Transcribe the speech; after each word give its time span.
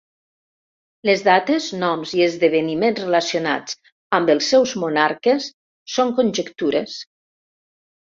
Les 1.07 1.19
dates, 1.25 1.65
noms 1.81 2.13
i 2.19 2.23
esdeveniments 2.27 3.01
relacionats 3.03 3.75
amb 4.19 4.31
els 4.35 4.47
seus 4.53 4.73
monarques 4.85 5.51
són 5.97 6.15
conjectures. 6.21 6.97